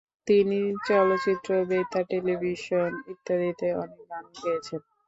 তিনি 0.27 0.59
চলচ্চিত্র, 0.87 1.49
বেতার, 1.69 2.03
টেলিভিশন 2.11 2.91
ইত্যাদিতে 3.13 3.67
অনেক 3.83 4.01
গান 4.09 4.25
গেয়েছেন। 4.35 4.81